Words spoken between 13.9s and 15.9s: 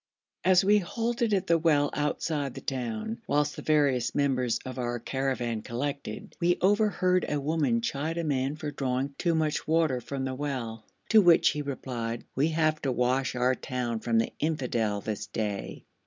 from the infidel this day.'